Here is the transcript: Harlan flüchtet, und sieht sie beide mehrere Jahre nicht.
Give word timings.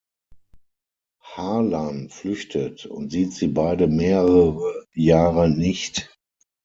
Harlan 1.21 2.09
flüchtet, 2.09 2.87
und 2.87 3.11
sieht 3.11 3.33
sie 3.33 3.49
beide 3.49 3.85
mehrere 3.85 4.83
Jahre 4.95 5.47
nicht. 5.47 6.09